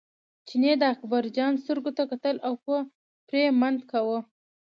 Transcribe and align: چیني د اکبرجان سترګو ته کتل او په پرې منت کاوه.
چیني 0.47 0.71
د 0.77 0.83
اکبرجان 0.93 1.53
سترګو 1.63 1.91
ته 1.97 2.03
کتل 2.11 2.35
او 2.47 2.53
په 2.65 2.73
پرې 3.27 3.43
منت 3.59 3.81
کاوه. 3.91 4.19